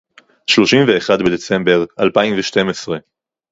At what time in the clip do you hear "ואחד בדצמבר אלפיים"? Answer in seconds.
0.87-2.35